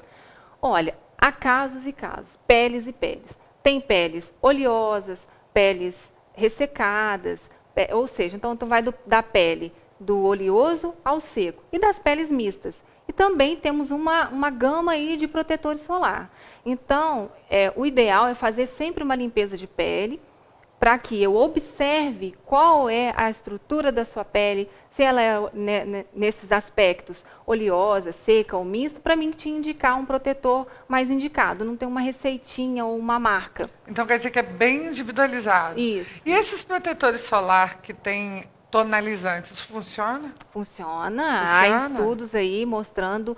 Olha, 0.62 0.96
há 1.18 1.32
casos 1.32 1.88
e 1.88 1.92
casos, 1.92 2.30
peles 2.46 2.86
e 2.86 2.94
peles. 2.94 3.32
Tem 3.64 3.82
peles 3.82 4.32
oleosas, 4.42 5.20
peles 5.52 5.96
ressecadas, 6.34 7.40
pe 7.74 7.92
ou 7.92 8.08
seja, 8.08 8.36
então 8.36 8.56
tu 8.56 8.68
vai 8.68 8.84
do, 8.84 8.94
da 9.08 9.24
pele 9.24 9.74
do 10.00 10.24
oleoso 10.24 10.94
ao 11.04 11.20
seco 11.20 11.64
e 11.72 11.80
das 11.80 12.00
peles 12.00 12.30
mistas. 12.30 12.76
E 13.08 13.14
também 13.14 13.56
temos 13.56 13.90
uma, 13.90 14.28
uma 14.30 14.50
gama 14.50 14.92
aí 14.92 15.16
de 15.16 15.28
protetores 15.28 15.82
solar. 15.82 16.30
Então, 16.66 17.32
é, 17.50 17.72
o 17.76 17.86
ideal 17.86 18.28
é 18.28 18.36
fazer 18.36 18.68
sempre 18.68 19.04
uma 19.04 19.16
limpeza 19.16 19.58
de 19.58 19.66
pele, 19.66 20.20
para 20.80 20.98
que 20.98 21.22
eu 21.22 21.36
observe 21.36 22.36
qual 22.46 22.90
é 22.90 23.12
a 23.16 23.30
estrutura 23.30 23.92
da 23.92 24.06
sua 24.06 24.24
pele, 24.24 24.70
se 24.92 25.02
ela 25.02 25.22
é 25.22 25.40
né, 25.54 25.86
né 25.86 26.06
nesses 26.14 26.52
aspectos 26.52 27.26
oleosa, 27.46 28.12
seca 28.12 28.56
ou 28.56 28.64
mista, 28.64 29.00
para 29.00 29.16
mim 29.16 29.32
te 29.32 29.50
indicar 29.50 29.98
um 29.98 30.06
protetor 30.06 30.68
mais 30.88 31.10
indicado. 31.10 31.66
Não 31.66 31.76
tem 31.76 31.88
uma 31.88 32.02
receitinha 32.02 32.86
ou 32.86 32.98
uma 32.98 33.18
marca. 33.18 33.70
Então 33.88 34.06
quer 34.06 34.18
dizer 34.18 34.30
que 34.30 34.40
é 34.40 34.44
bem 34.44 34.88
individualizado. 34.88 35.80
Isso. 35.80 36.22
E 36.26 36.32
esses 36.32 36.62
protetores 36.64 37.22
solar 37.22 37.82
que 37.82 37.94
tem 37.94 38.46
tonalizantes, 38.72 39.60
funciona? 39.60 40.34
Funciona. 40.52 41.46
Funciona. 41.46 41.60
Há 41.60 41.88
estudos 41.88 42.36
aí 42.36 42.66
mostrando 42.66 43.36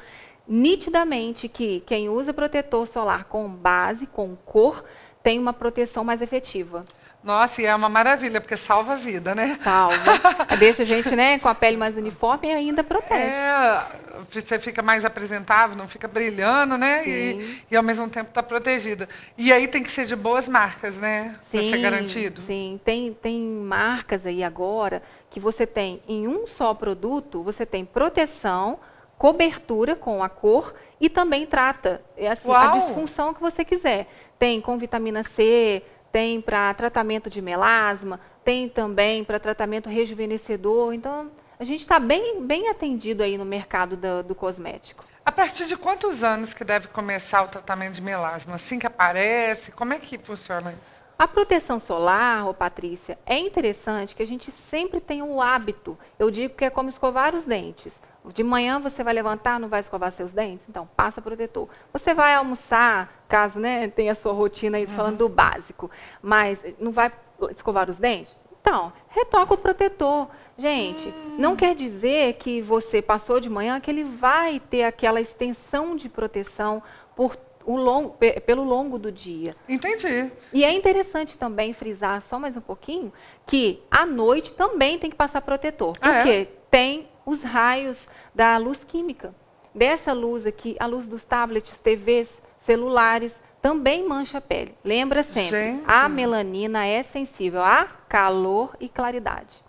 nitidamente 0.48 1.48
que 1.48 1.82
quem 1.82 2.10
usa 2.10 2.34
protetor 2.34 2.88
solar 2.88 3.26
com 3.26 3.48
base, 3.48 4.08
com 4.08 4.36
cor, 4.36 4.84
tem 5.22 5.38
uma 5.38 5.54
proteção 5.54 6.04
mais 6.04 6.22
efetiva. 6.22 6.84
Nossa, 7.22 7.62
e 7.62 7.66
é 7.66 7.76
uma 7.76 7.90
maravilha, 7.90 8.40
porque 8.40 8.56
salva 8.56 8.94
a 8.94 8.96
vida, 8.96 9.36
né? 9.36 9.60
Salva. 9.62 9.98
Deixa 10.58 10.84
a 10.84 10.86
gente 10.86 11.14
né, 11.14 11.38
com 11.38 11.50
a 11.50 11.56
pele 11.56 11.76
mais 11.76 11.98
uniforme 11.98 12.48
e 12.48 12.52
ainda 12.52 12.82
protege. 12.82 13.22
É, 13.22 13.86
você 14.32 14.58
fica 14.58 14.82
mais 14.82 15.04
apresentável, 15.04 15.76
não 15.76 15.88
fica 15.88 16.08
brilhando, 16.08 16.78
né? 16.78 17.06
E, 17.06 17.66
e, 17.70 17.76
ao 17.76 17.84
mesmo 17.84 18.10
tempo 18.10 18.30
está 18.30 18.42
protegida. 18.42 19.08
E 19.38 19.52
aí 19.52 19.68
tem 19.68 19.84
que 19.84 19.92
ser 19.92 20.06
de 20.06 20.16
boas 20.16 20.48
marcas, 20.48 20.96
né? 20.96 21.36
Para 21.52 21.62
ser 21.62 21.78
garantido. 21.80 22.42
Sim, 22.44 22.80
tem, 22.86 23.14
tem 23.14 23.42
marcas 23.42 24.26
aí 24.26 24.42
agora 24.42 25.04
que 25.30 25.40
você 25.40 25.66
tem 25.66 26.02
em 26.08 26.28
um 26.28 26.48
só 26.48 26.74
produto, 26.74 27.44
você 27.44 27.66
tem 27.66 27.86
proteção, 27.86 28.80
cobertura 29.18 29.96
com 29.96 30.24
a 30.24 30.30
cor 30.30 30.74
e 31.00 31.10
também 31.10 31.46
trata 31.46 32.02
é 32.18 32.30
assim, 32.30 32.52
a 32.52 32.68
disfunção 32.68 33.34
que 33.34 33.42
você 33.42 33.64
quiser. 33.64 34.08
Tem 34.38 34.60
com 34.62 34.78
vitamina 34.78 35.24
C, 35.24 35.84
tem 36.12 36.42
para 36.42 36.74
tratamento 36.74 37.30
de 37.30 37.42
melasma, 37.42 38.20
tem 38.44 38.68
também 38.68 39.24
para 39.24 39.40
tratamento 39.40 39.90
rejuvenescedor. 39.90 40.94
Então, 40.94 41.30
a 41.60 41.64
gente 41.64 41.82
está 41.82 42.00
bem, 42.00 42.42
bem 42.46 42.70
atendido 42.70 43.22
aí 43.22 43.38
no 43.38 43.46
mercado 43.46 43.98
do, 43.98 44.24
do, 44.24 44.34
cosmético. 44.34 45.04
A 45.26 45.32
partir 45.32 45.66
de 45.66 45.76
quantos 45.76 46.24
anos 46.24 46.54
que 46.54 46.64
deve 46.64 46.88
começar 46.88 47.44
o 47.44 47.48
tratamento 47.50 47.96
de 47.96 48.02
melasma? 48.02 48.56
Assim 48.56 48.80
que 48.80 48.88
aparece? 48.88 49.72
Como 49.72 49.94
é 49.94 50.00
que 50.00 50.18
funciona 50.18 50.72
isso? 50.72 50.99
A 51.20 51.28
proteção 51.28 51.82
solar, 51.82 52.48
ô 52.48 52.54
Patrícia, 52.54 53.20
é 53.26 53.38
interessante 53.38 54.16
que 54.16 54.24
a 54.24 54.26
gente 54.26 54.50
sempre 54.54 55.02
tenha 55.02 55.26
o 55.26 55.42
hábito. 55.42 55.98
Eu 56.18 56.32
digo 56.32 56.56
que 56.56 56.64
é 56.64 56.70
como 56.70 56.88
escovar 56.88 57.36
os 57.36 57.46
dentes. 57.46 58.00
De 58.34 58.42
manhã 58.42 58.80
você 58.80 59.04
vai 59.04 59.14
levantar, 59.14 59.60
não 59.60 59.68
vai 59.68 59.82
escovar 59.82 60.14
seus 60.14 60.32
dentes? 60.32 60.66
Então, 60.70 60.88
passa 60.96 61.22
protetor. 61.22 61.68
Você 61.92 62.14
vai 62.14 62.36
almoçar, 62.36 63.26
caso 63.28 63.60
né, 63.60 63.90
tenha 63.90 64.14
a 64.14 64.16
sua 64.16 64.32
rotina 64.32 64.78
aí 64.78 64.88
falando 64.88 65.18
do 65.18 65.28
básico, 65.28 65.92
mas 66.22 66.64
não 66.80 66.94
vai 66.94 67.12
escovar 67.52 67.90
os 67.90 68.00
dentes? 68.00 68.38
Então, 68.62 68.94
retoca 69.10 69.56
o 69.56 69.58
protetor. 69.58 70.30
Gente, 70.58 71.10
hum. 71.10 71.36
não 71.38 71.54
quer 71.54 71.76
dizer 71.76 72.36
que 72.36 72.62
você 72.62 73.02
passou 73.02 73.42
de 73.42 73.50
manhã 73.50 73.82
que 73.82 73.92
ele 73.92 74.06
vai 74.06 74.58
ter 74.58 74.86
aquela 74.86 75.20
extensão 75.20 75.98
de 75.98 76.08
proteção 76.08 76.82
por 77.14 77.36
longo, 77.76 78.18
pelo 78.46 78.64
longo 78.64 78.98
do 78.98 79.12
dia. 79.12 79.56
Entendi. 79.68 80.32
E 80.54 80.64
é 80.64 80.72
interessante 80.72 81.38
também 81.38 81.74
frisar 81.74 82.22
só 82.22 82.40
mais 82.40 82.56
um 82.58 82.62
pouquinho 82.62 83.12
que 83.46 83.82
à 83.90 84.06
noite 84.06 84.54
também 84.54 84.98
tem 84.98 85.10
que 85.10 85.16
passar 85.16 85.42
protetor. 85.42 85.94
Porque 85.94 86.30
ah, 86.30 86.42
é? 86.42 86.48
tem 86.70 87.08
os 87.26 87.44
raios 87.44 88.08
da 88.34 88.58
luz 88.58 88.84
química. 88.84 89.34
Dessa 89.74 90.14
luz 90.14 90.46
aqui, 90.46 90.76
a 90.80 90.86
luz 90.86 91.08
dos 91.08 91.24
tablets, 91.24 91.78
TVs, 91.78 92.42
celulares, 92.60 93.40
também 93.62 94.08
mancha 94.08 94.38
a 94.38 94.42
pele. 94.42 94.76
Lembra 94.84 95.22
sempre, 95.22 95.60
Gente. 95.60 95.84
a 95.86 96.08
melanina 96.10 96.86
é 96.86 97.04
sensível 97.04 97.62
a 97.62 97.86
calor 98.08 98.76
e 98.80 98.88
claridade. 98.88 99.64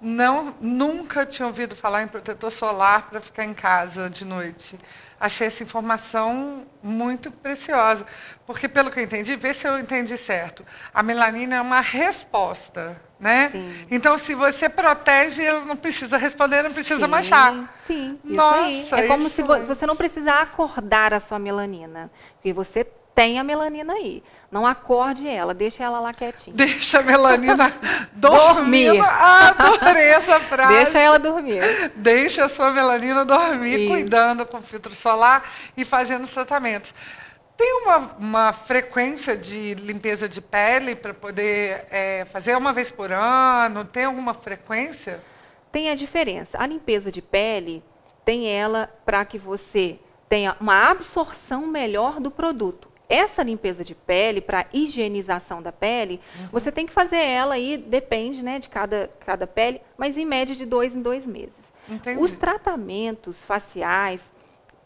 Não, 0.00 0.54
nunca 0.60 1.24
tinha 1.24 1.46
ouvido 1.46 1.74
falar 1.74 2.02
em 2.02 2.08
protetor 2.08 2.50
solar 2.50 3.08
para 3.08 3.20
ficar 3.20 3.44
em 3.44 3.54
casa 3.54 4.10
de 4.10 4.24
noite 4.24 4.78
achei 5.20 5.46
essa 5.46 5.62
informação 5.62 6.66
muito 6.82 7.30
preciosa. 7.30 8.06
Porque, 8.46 8.66
pelo 8.66 8.90
que 8.90 8.98
eu 8.98 9.04
entendi, 9.04 9.36
vê 9.36 9.52
se 9.52 9.68
eu 9.68 9.78
entendi 9.78 10.16
certo. 10.16 10.64
A 10.94 11.02
melanina 11.02 11.56
é 11.56 11.60
uma 11.60 11.82
resposta, 11.82 13.00
né? 13.18 13.50
Sim. 13.50 13.86
Então, 13.90 14.16
se 14.16 14.34
você 14.34 14.68
protege, 14.68 15.44
ela 15.44 15.62
não 15.64 15.76
precisa 15.76 16.16
responder, 16.16 16.62
não 16.62 16.72
precisa 16.72 17.04
sim, 17.04 17.10
manchar. 17.10 17.74
Sim, 17.86 18.18
Nossa, 18.24 18.98
É 18.98 19.06
como 19.06 19.28
se 19.28 19.42
você 19.42 19.86
não 19.86 19.94
precisa 19.94 20.40
acordar 20.40 21.12
a 21.12 21.20
sua 21.20 21.38
melanina. 21.38 22.10
Porque 22.36 22.54
você 22.54 22.86
tem 23.14 23.38
a 23.38 23.44
melanina 23.44 23.92
aí. 23.94 24.22
Não 24.50 24.66
acorde 24.66 25.28
ela, 25.28 25.54
deixa 25.54 25.84
ela 25.84 26.00
lá 26.00 26.12
quietinha. 26.12 26.56
Deixa 26.56 26.98
a 26.98 27.02
melanina 27.02 27.72
dormir. 28.12 29.00
Adorei 29.00 30.08
essa 30.08 30.40
frase. 30.40 30.74
Deixa 30.74 30.98
ela 30.98 31.18
dormir. 31.18 31.62
Deixa 31.94 32.44
a 32.44 32.48
sua 32.48 32.70
melanina 32.70 33.24
dormir, 33.24 33.80
Isso. 33.80 33.88
cuidando 33.92 34.44
com 34.44 34.60
filtro 34.60 34.94
solar 34.94 35.48
e 35.76 35.84
fazendo 35.84 36.24
os 36.24 36.32
tratamentos. 36.32 36.92
Tem 37.56 37.82
uma, 37.82 37.98
uma 38.18 38.52
frequência 38.52 39.36
de 39.36 39.74
limpeza 39.74 40.28
de 40.28 40.40
pele 40.40 40.96
para 40.96 41.12
poder 41.12 41.86
é, 41.90 42.24
fazer 42.32 42.56
uma 42.56 42.72
vez 42.72 42.90
por 42.90 43.12
ano? 43.12 43.84
Tem 43.84 44.04
alguma 44.04 44.32
frequência? 44.32 45.22
Tem 45.70 45.90
a 45.90 45.94
diferença. 45.94 46.58
A 46.58 46.66
limpeza 46.66 47.12
de 47.12 47.20
pele 47.20 47.84
tem 48.24 48.48
ela 48.48 48.90
para 49.04 49.24
que 49.24 49.38
você 49.38 49.98
tenha 50.28 50.56
uma 50.60 50.90
absorção 50.90 51.66
melhor 51.66 52.18
do 52.18 52.30
produto. 52.30 52.89
Essa 53.10 53.42
limpeza 53.42 53.84
de 53.84 53.94
pele, 53.94 54.40
para 54.40 54.66
higienização 54.72 55.60
da 55.60 55.72
pele, 55.72 56.20
uhum. 56.38 56.48
você 56.52 56.70
tem 56.70 56.86
que 56.86 56.92
fazer 56.92 57.18
ela 57.18 57.54
aí, 57.54 57.76
depende 57.76 58.40
né, 58.40 58.60
de 58.60 58.68
cada, 58.68 59.10
cada 59.26 59.48
pele, 59.48 59.80
mas 59.98 60.16
em 60.16 60.24
média 60.24 60.54
de 60.54 60.64
dois 60.64 60.94
em 60.94 61.02
dois 61.02 61.26
meses. 61.26 61.58
Entendi. 61.88 62.20
Os 62.22 62.32
tratamentos 62.32 63.44
faciais, 63.44 64.22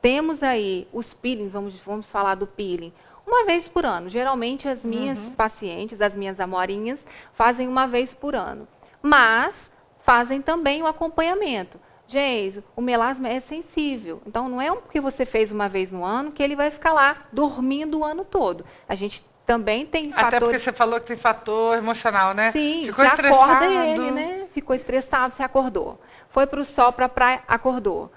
temos 0.01 0.43
aí 0.43 0.89
os 0.91 1.13
peelings, 1.13 1.53
vamos, 1.53 1.75
vamos 1.81 2.11
falar 2.11 2.35
do 2.35 2.47
peeling, 2.47 2.95
uma 3.27 3.45
vez 3.45 3.69
por 3.69 3.85
ano. 3.85 4.09
Geralmente 4.09 4.69
as 4.69 4.85
minhas 4.85 5.19
uhum. 5.19 5.35
pacientes, 5.35 6.01
as 6.01 6.15
minhas 6.15 6.41
amorinhas, 6.41 7.01
fazem 7.35 7.69
uma 7.69 7.87
vez 7.87 8.15
por 8.15 8.35
ano. 8.35 8.67
Mas 9.03 9.71
fazem 10.03 10.41
também 10.41 10.83
o 10.83 10.87
acompanhamento. 10.87 11.79
Geis, 12.07 12.61
o 12.77 12.83
melasma 12.83 13.29
é 13.29 13.41
sensível. 13.41 14.21
Então, 14.27 14.49
não 14.49 14.61
é 14.61 14.71
porque 14.75 15.01
você 15.01 15.25
fez 15.25 15.51
uma 15.51 15.69
vez 15.69 15.91
no 15.91 16.05
ano 16.05 16.33
que 16.33 16.43
ele 16.43 16.55
vai 16.55 16.71
ficar 16.71 16.93
lá 16.93 17.17
dormindo 17.33 18.01
o 18.01 18.05
ano 18.05 18.25
todo. 18.25 18.65
A 18.89 18.95
gente 18.95 19.25
também 19.47 19.85
tem 19.87 20.11
Até 20.13 20.23
fatores... 20.23 20.41
porque 20.41 20.59
você 20.59 20.73
falou 20.73 21.01
que 21.01 21.07
tem 21.07 21.17
fator 21.17 21.77
emocional, 21.77 22.35
né? 22.35 22.51
Sim, 22.53 22.85
Ficou 22.87 23.05
estressado. 23.05 23.53
acorda 23.53 23.67
ele, 23.67 24.11
né? 24.11 24.47
Ficou 24.53 24.75
estressado, 24.75 25.35
você 25.35 25.43
acordou. 25.43 26.01
Foi 26.31 26.47
para 26.47 26.61
o 26.61 26.65
sol, 26.65 26.93
para 26.93 27.07
a 27.07 27.09
praia, 27.09 27.43
acordou. 27.47 28.11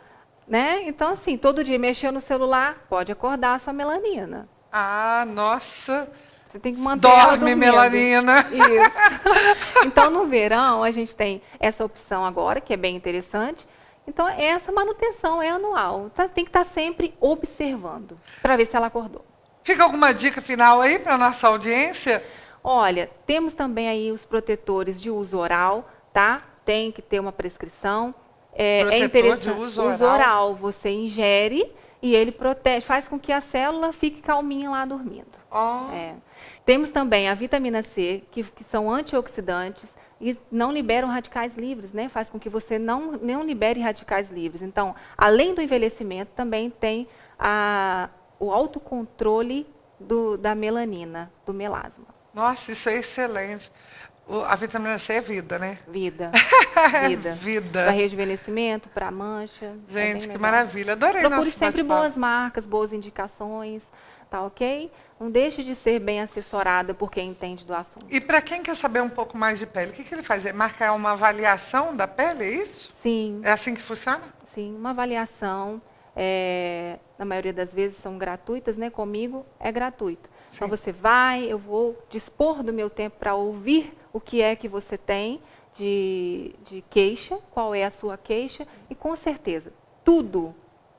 Né? 0.47 0.83
Então, 0.83 1.11
assim, 1.11 1.37
todo 1.37 1.63
dia 1.63 1.77
mexeu 1.77 2.11
no 2.11 2.21
celular, 2.21 2.85
pode 2.89 3.11
acordar 3.11 3.55
a 3.55 3.59
sua 3.59 3.73
melanina. 3.73 4.47
Ah, 4.71 5.25
nossa! 5.27 6.09
Você 6.49 6.59
tem 6.59 6.73
que 6.73 6.79
manter 6.79 7.09
Dorme, 7.09 7.53
melanina. 7.55 8.45
Isso. 8.49 9.85
então, 9.85 10.09
no 10.09 10.25
verão, 10.25 10.81
a 10.81 10.91
gente 10.91 11.13
tem 11.13 11.41
essa 11.59 11.83
opção 11.83 12.25
agora, 12.25 12.61
que 12.61 12.73
é 12.73 12.77
bem 12.77 12.95
interessante. 12.95 13.67
Então, 14.07 14.27
essa 14.27 14.71
manutenção 14.71 15.41
é 15.41 15.49
anual. 15.49 16.09
Tá- 16.15 16.27
tem 16.29 16.45
que 16.45 16.49
estar 16.49 16.63
sempre 16.63 17.13
observando, 17.19 18.17
para 18.41 18.55
ver 18.55 18.65
se 18.65 18.75
ela 18.75 18.87
acordou. 18.87 19.23
Fica 19.63 19.83
alguma 19.83 20.13
dica 20.13 20.41
final 20.41 20.79
aí 20.81 20.97
para 20.97 21.17
nossa 21.17 21.47
audiência? 21.47 22.23
Olha, 22.63 23.09
temos 23.25 23.53
também 23.53 23.89
aí 23.89 24.11
os 24.11 24.23
protetores 24.23 24.99
de 24.99 25.09
uso 25.11 25.37
oral, 25.37 25.89
tá? 26.13 26.41
Tem 26.63 26.91
que 26.91 27.01
ter 27.01 27.19
uma 27.19 27.31
prescrição. 27.33 28.15
É, 28.53 28.81
Protetor 28.81 28.95
é 28.95 28.99
de 28.99 29.05
interessante. 29.05 29.59
uso 29.59 29.81
oral. 30.05 30.55
você 30.55 30.89
ingere 30.89 31.71
e 32.01 32.15
ele 32.15 32.31
protege, 32.31 32.85
faz 32.85 33.07
com 33.07 33.19
que 33.19 33.31
a 33.31 33.41
célula 33.41 33.91
fique 33.93 34.21
calminha 34.21 34.69
lá 34.69 34.85
dormindo. 34.85 35.37
Ó, 35.51 35.91
É. 35.91 36.15
Temos 36.65 36.89
também 36.91 37.29
a 37.29 37.33
vitamina 37.33 37.81
C, 37.81 38.23
que, 38.31 38.43
que 38.43 38.63
são 38.63 38.91
antioxidantes 38.91 39.89
e 40.19 40.37
não 40.51 40.71
liberam 40.71 41.07
radicais 41.09 41.55
livres, 41.55 41.91
né? 41.91 42.09
Faz 42.09 42.29
com 42.29 42.39
que 42.39 42.49
você 42.49 42.79
não, 42.79 43.13
não 43.13 43.43
libere 43.43 43.79
radicais 43.79 44.29
livres. 44.29 44.61
Então, 44.61 44.95
além 45.17 45.53
do 45.53 45.61
envelhecimento, 45.61 46.31
também 46.35 46.69
tem 46.69 47.07
a, 47.39 48.09
o 48.39 48.51
autocontrole 48.51 49.67
do, 49.99 50.37
da 50.37 50.55
melanina, 50.55 51.31
do 51.45 51.53
melasma. 51.53 52.05
Nossa, 52.33 52.71
isso 52.71 52.89
é 52.89 52.97
excelente. 52.97 53.71
O- 54.27 54.41
a 54.41 54.55
vitamina 54.55 54.97
C 54.99 55.13
é 55.13 55.21
vida, 55.21 55.57
né? 55.57 55.77
Vida. 55.87 56.31
Vida. 57.07 57.31
Vida. 57.33 57.83
Para 57.83 57.91
rejuvenescimento, 57.91 58.89
para 58.89 59.09
mancha. 59.09 59.73
é 59.89 59.91
Gente, 59.91 60.21
que 60.21 60.27
legal. 60.27 60.39
maravilha. 60.41 60.93
Adorei 60.93 61.21
Procure 61.21 61.49
sempre 61.51 61.81
boas 61.83 62.15
marcas, 62.17 62.65
boas 62.65 62.91
indicações, 62.93 63.81
tá 64.29 64.41
ok? 64.43 64.91
Não 65.19 65.31
deixe 65.31 65.63
de 65.63 65.73
ser 65.73 65.99
bem 65.99 66.21
assessorada 66.21 66.93
por 66.93 67.09
quem 67.11 67.29
entende 67.29 67.65
do 67.65 67.73
assunto. 67.73 68.05
E 68.09 68.21
para 68.21 68.39
quem 68.41 68.61
quer 68.61 68.75
saber 68.75 69.01
um 69.01 69.09
pouco 69.09 69.35
mais 69.37 69.57
de 69.57 69.65
pele, 69.65 69.91
o 69.91 69.93
que, 69.93 70.03
que 70.03 70.13
ele 70.13 70.21
faz? 70.23 70.45
É 70.45 70.53
marcar 70.53 70.93
uma 70.93 71.11
avaliação 71.11 71.95
da 71.95 72.07
pele, 72.07 72.43
é 72.43 72.49
isso? 72.51 72.93
Sim, 73.01 73.41
É 73.43 73.51
assim 73.51 73.73
que 73.73 73.81
funciona? 73.81 74.21
sim, 74.53 74.75
uma 74.75 74.89
avaliação, 74.89 75.79
é, 76.15 76.97
na 77.17 77.23
maioria 77.25 77.53
das 77.53 77.71
vezes 77.71 77.97
são 77.99 78.17
gratuitas, 78.17 78.75
né? 78.75 78.89
Comigo 78.89 79.45
é 79.59 79.71
gratuita. 79.71 80.27
Então 80.53 80.67
Sim. 80.67 80.69
você 80.75 80.91
vai, 80.91 81.43
eu 81.43 81.59
vou 81.59 81.95
dispor 82.09 82.63
do 82.63 82.73
meu 82.73 82.89
tempo 82.89 83.17
para 83.19 83.35
ouvir 83.35 83.95
o 84.11 84.19
que 84.19 84.41
é 84.41 84.55
que 84.55 84.67
você 84.67 84.97
tem 84.97 85.39
de, 85.75 86.55
de 86.65 86.83
queixa, 86.89 87.37
qual 87.51 87.75
é 87.75 87.83
a 87.83 87.91
sua 87.91 88.17
queixa, 88.17 88.65
e 88.89 88.95
com 88.95 89.15
certeza, 89.15 89.71
tudo, 90.03 90.55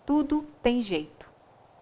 tudo 0.07 0.43
tem 0.63 0.81
jeito. 0.81 1.29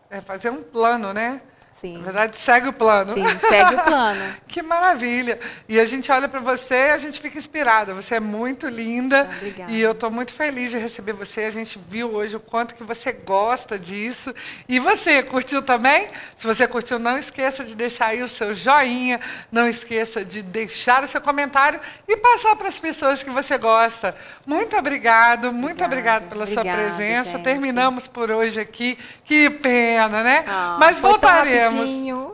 É 0.08 0.20
fazer 0.22 0.48
um 0.48 0.62
plano, 0.62 1.12
né? 1.12 1.42
Sim, 1.80 1.99
Na 1.99 2.04
verdade, 2.04 2.38
segue 2.38 2.68
o 2.68 2.73
plano. 2.73 3.12
sim 3.14 3.25
segue 3.49 3.75
o 3.75 3.83
plano. 3.85 4.35
Que 4.49 4.62
maravilha! 4.62 5.38
E 5.68 5.78
a 5.78 5.85
gente 5.85 6.11
olha 6.11 6.26
para 6.26 6.40
você 6.40 6.75
e 6.75 6.90
a 6.92 6.97
gente 6.99 7.21
fica 7.21 7.37
inspirada. 7.37 7.92
Você 7.92 8.14
é 8.14 8.21
muito 8.21 8.66
linda. 8.66 9.28
Obrigada. 9.37 9.71
E 9.71 9.78
eu 9.83 9.90
estou 9.92 10.11
muito 10.11 10.33
feliz 10.33 10.71
de 10.71 10.78
receber 10.78 11.12
você. 11.12 11.42
A 11.42 11.50
gente 11.50 11.78
viu 11.90 12.14
hoje 12.14 12.37
o 12.37 12.40
quanto 12.40 12.75
que 12.75 12.83
você 12.83 13.12
gosta 13.12 13.78
disso. 13.78 14.35
E 14.66 14.78
você, 14.78 15.23
curtiu 15.23 15.61
também? 15.61 16.09
Se 16.38 16.47
você 16.47 16.66
curtiu, 16.66 16.99
não 16.99 17.18
esqueça 17.18 17.62
de 17.62 17.75
deixar 17.75 18.06
aí 18.06 18.23
o 18.23 18.28
seu 18.28 18.54
joinha. 18.54 19.21
Não 19.52 19.68
esqueça 19.68 20.25
de 20.25 20.40
deixar 20.40 21.04
o 21.04 21.06
seu 21.06 21.21
comentário 21.21 21.78
e 22.09 22.16
passar 22.16 22.56
para 22.56 22.68
as 22.68 22.80
pessoas 22.80 23.23
que 23.23 23.28
você 23.28 23.59
gosta. 23.59 24.16
Muito 24.47 24.75
obrigado, 24.75 25.52
muito 25.52 25.85
Obrigada. 25.85 26.25
obrigado 26.25 26.28
pela 26.30 26.47
sua 26.47 26.62
Obrigada, 26.62 26.83
presença. 26.83 27.30
gente. 27.33 27.42
Terminamos 27.45 28.09
por 28.09 28.30
hoje 28.30 28.59
aqui. 28.59 28.97
Que 29.23 29.50
pena, 29.50 30.23
né? 30.23 30.45
Ah, 30.49 30.78
Mas 30.80 30.99
voltaremos. 30.99 31.65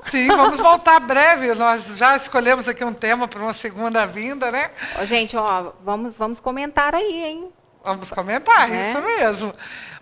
Sim, 0.06 0.26
vamos 0.28 0.58
voltar 0.60 0.98
breve. 1.00 1.54
Nós 1.54 1.96
já 1.96 2.16
escolhemos 2.16 2.68
aqui 2.68 2.84
um 2.84 2.92
tema 2.94 3.26
para 3.28 3.40
uma 3.40 3.52
segunda 3.52 4.06
vinda, 4.06 4.50
né? 4.50 4.70
Ó, 5.00 5.04
gente, 5.04 5.36
ó, 5.36 5.72
vamos, 5.84 6.16
vamos 6.16 6.40
comentar 6.40 6.94
aí, 6.94 7.24
hein? 7.24 7.52
Vamos 7.84 8.10
comentar, 8.10 8.68
Né? 8.68 8.88
isso 8.88 9.00
mesmo. 9.02 9.52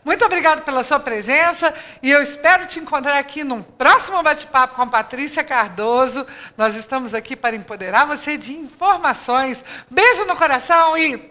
Muito 0.04 0.24
obrigado 0.24 0.62
pela 0.62 0.82
sua 0.82 0.98
presença 0.98 1.74
e 2.02 2.10
eu 2.10 2.22
espero 2.22 2.66
te 2.66 2.78
encontrar 2.78 3.18
aqui 3.18 3.44
num 3.44 3.62
próximo 3.62 4.22
bate-papo 4.22 4.74
com 4.74 4.82
a 4.82 4.86
Patrícia 4.86 5.44
Cardoso. 5.44 6.26
Nós 6.56 6.74
estamos 6.74 7.14
aqui 7.14 7.36
para 7.36 7.54
empoderar 7.56 8.06
você 8.06 8.36
de 8.38 8.52
informações. 8.56 9.62
Beijo 9.90 10.24
no 10.24 10.36
coração 10.36 10.96
e 10.96 11.30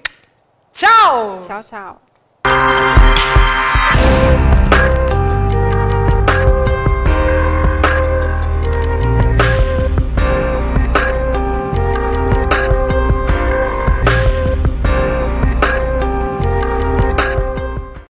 tchau! 0.74 1.46
Tchau, 1.48 1.64
tchau. 1.64 3.39